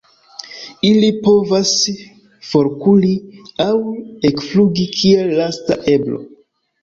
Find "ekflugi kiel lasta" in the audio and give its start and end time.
4.31-5.77